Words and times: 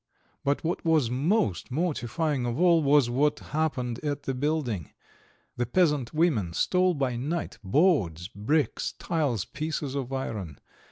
But 0.43 0.63
what 0.63 0.83
was 0.83 1.11
most 1.11 1.69
mortifying 1.69 2.43
of 2.47 2.59
all 2.59 2.81
was 2.81 3.07
what 3.07 3.37
happened 3.37 3.99
at 4.03 4.23
the 4.23 4.33
building; 4.33 4.89
the 5.57 5.67
peasant 5.67 6.11
women 6.11 6.53
stole 6.53 6.95
by 6.95 7.15
night 7.17 7.59
boards, 7.63 8.27
bricks, 8.27 8.93
tiles, 8.93 9.45
pieces 9.45 9.93
of 9.93 10.11
iron. 10.11 10.57